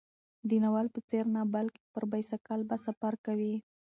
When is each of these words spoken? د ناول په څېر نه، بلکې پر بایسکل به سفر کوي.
د 0.49 0.51
ناول 0.63 0.87
په 0.95 0.99
څېر 1.09 1.25
نه، 1.35 1.41
بلکې 1.55 1.81
پر 1.93 2.03
بایسکل 2.11 2.59
به 2.69 2.75
سفر 2.85 3.13
کوي. 3.25 3.55